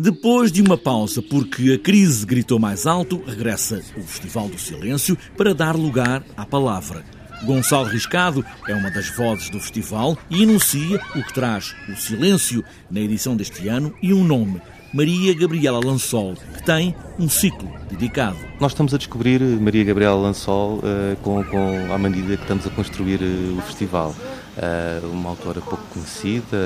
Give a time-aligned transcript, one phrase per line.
[0.00, 5.18] Depois de uma pausa porque a crise gritou mais alto, regressa o Festival do Silêncio
[5.36, 7.04] para dar lugar à palavra.
[7.42, 12.64] Gonçalo Riscado é uma das vozes do festival e enuncia o que traz o silêncio
[12.88, 14.62] na edição deste ano e um nome,
[14.94, 18.38] Maria Gabriela Lansol, que tem um ciclo dedicado.
[18.60, 22.70] Nós estamos a descobrir Maria Gabriela Lansol uh, com, com, à medida que estamos a
[22.70, 24.14] construir uh, o festival.
[24.58, 26.56] Uh, uma autora pouco conhecida,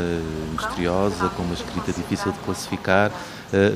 [0.52, 3.12] misteriosa, com uma escrita difícil de classificar,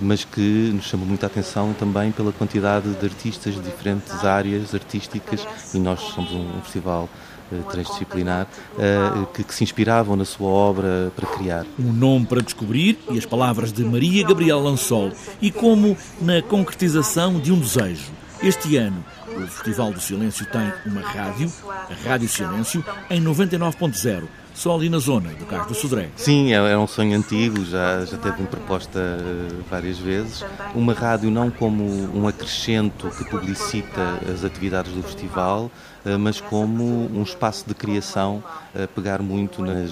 [0.03, 5.47] mas que nos chama muita atenção também pela quantidade de artistas de diferentes áreas artísticas
[5.75, 7.11] e nós somos um, festival
[7.53, 11.65] eh, transdisciplinar eh, que, que, se inspiravam na sua obra para criar.
[11.79, 17.39] Um nome para descobrir e as palavras de Maria Gabriel Lansol e como na concretização
[17.39, 18.11] de um desejo.
[18.43, 24.25] Este ano, o Festival do Silêncio tem uma rádio, a Rádio Silêncio, em 99.0
[24.57, 26.09] só ali na zona do Carro do Sodré.
[26.17, 30.45] Sim, é, é um sonho antigo, já, já teve proposta eh, várias vezes.
[30.75, 35.71] Uma rádio não como um acrescento que publicita as atividades do festival,
[36.07, 38.43] eh, mas como um espaço de criação,
[38.75, 39.91] a pegar muito nas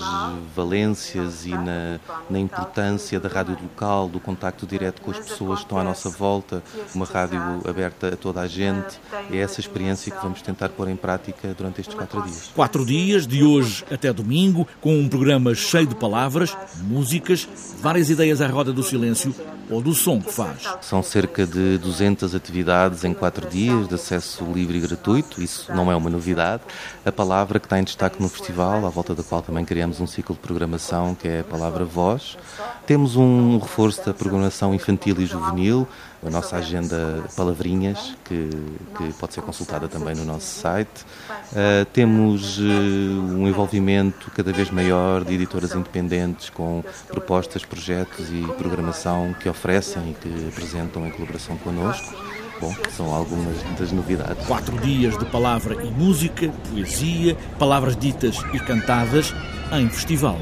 [0.55, 2.01] valências e na,
[2.31, 6.09] na importância da rádio local, do contacto direto com as pessoas que estão à nossa
[6.09, 6.63] volta,
[6.95, 8.99] uma rádio aberta a toda a gente.
[9.31, 12.51] É essa experiência que vamos tentar pôr em prática durante estes quatro dias.
[12.55, 17.49] Quatro dias, de hoje até domingo domingo, com um programa cheio de palavras, músicas,
[17.83, 19.35] várias ideias à roda do silêncio
[19.69, 20.63] ou do som que faz.
[20.83, 25.91] São cerca de 200 atividades em quatro dias, de acesso livre e gratuito, isso não
[25.91, 26.63] é uma novidade.
[27.05, 30.07] A palavra que está em destaque no festival, à volta da qual também criamos um
[30.07, 32.37] ciclo de programação, que é a palavra voz.
[32.87, 35.89] Temos um reforço da programação infantil e juvenil,
[36.27, 38.51] a nossa agenda Palavrinhas, que,
[38.97, 41.05] que pode ser consultada também no nosso site.
[41.53, 48.43] Uh, temos uh, um envolvimento cada vez maior de editoras independentes com propostas, projetos e
[48.59, 52.15] programação que oferecem e que apresentam em colaboração connosco.
[52.61, 54.47] Bom, são algumas das novidades.
[54.47, 59.35] Quatro dias de palavra e música, poesia, palavras ditas e cantadas
[59.73, 60.39] em festival.